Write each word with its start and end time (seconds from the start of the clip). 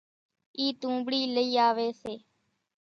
اِي 0.57 0.65
تونٻڙِي 0.81 1.21
لئِي 1.35 1.47
آويَ 1.67 1.87
سي۔ 2.01 2.13